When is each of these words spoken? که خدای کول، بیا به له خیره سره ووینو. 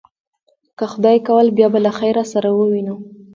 که 0.77 0.85
خدای 0.91 1.19
کول، 1.27 1.47
بیا 1.57 1.67
به 1.73 1.79
له 1.85 1.91
خیره 1.97 2.23
سره 2.31 2.49
ووینو. 2.53 2.95